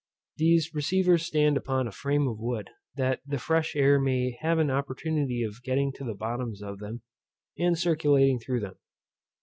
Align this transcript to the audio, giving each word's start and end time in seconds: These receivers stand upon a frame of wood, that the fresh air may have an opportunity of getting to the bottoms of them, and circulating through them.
These 0.37 0.73
receivers 0.73 1.27
stand 1.27 1.57
upon 1.57 1.87
a 1.87 1.91
frame 1.91 2.27
of 2.27 2.39
wood, 2.39 2.71
that 2.95 3.21
the 3.23 3.37
fresh 3.37 3.75
air 3.75 3.99
may 3.99 4.35
have 4.41 4.57
an 4.57 4.71
opportunity 4.71 5.43
of 5.43 5.61
getting 5.61 5.91
to 5.93 6.03
the 6.03 6.15
bottoms 6.15 6.63
of 6.63 6.79
them, 6.79 7.03
and 7.59 7.77
circulating 7.77 8.39
through 8.39 8.61
them. 8.61 8.79